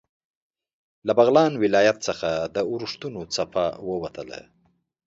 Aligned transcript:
له 1.07 1.11
بغلان 1.17 1.51
ولایت 1.63 1.97
څخه 2.07 2.29
د 2.55 2.57
اورښتونو 2.71 3.21
څپه 3.35 3.65
ووتل. 3.87 4.29